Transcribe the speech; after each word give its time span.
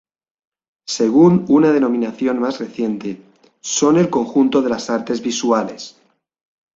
Según 0.87 1.45
una 1.47 1.71
denominación 1.71 2.39
más 2.39 2.57
reciente, 2.59 3.21
son 3.59 3.97
el 3.97 4.09
conjunto 4.09 4.63
de 4.63 4.69
las 4.71 4.89
"artes 4.89 5.21
visuales". 5.21 6.01